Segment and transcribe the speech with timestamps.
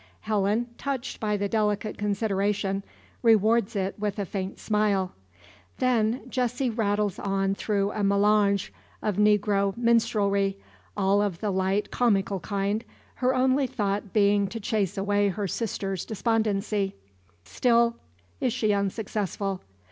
[0.21, 2.83] Helen, touched by the delicate consideration,
[3.21, 5.11] rewards it with a faint smile.
[5.77, 10.55] Then, Jessie rattles on through a melange of negro ministrelsy,
[10.97, 12.83] all of the light comical kind,
[13.17, 16.95] her only thought being to chase away her sister's despondency.
[17.45, 17.97] Still
[18.39, 19.61] is she unsuccessful.